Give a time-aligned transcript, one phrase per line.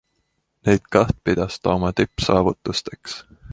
[0.69, 3.19] Neid kaht pidas ta oma tippsaavutusteks.